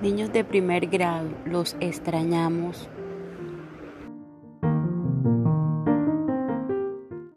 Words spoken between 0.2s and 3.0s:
de primer grado, los extrañamos.